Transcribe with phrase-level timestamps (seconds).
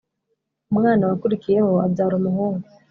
[0.71, 2.65] umwaka wakurikiyeho abyara umuhungu